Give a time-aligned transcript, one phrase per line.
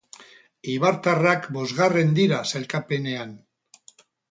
[0.71, 3.39] Eibartarrak bosgarren dira sailkapenean.